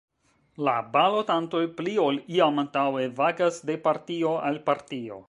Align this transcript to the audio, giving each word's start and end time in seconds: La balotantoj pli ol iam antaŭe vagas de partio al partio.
La 0.67 0.71
balotantoj 0.95 1.61
pli 1.81 1.93
ol 2.05 2.19
iam 2.39 2.57
antaŭe 2.65 3.05
vagas 3.21 3.63
de 3.73 3.77
partio 3.89 4.37
al 4.49 4.63
partio. 4.71 5.19